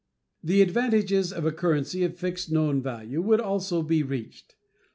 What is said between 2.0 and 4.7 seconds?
of a fixed known value would also be reached.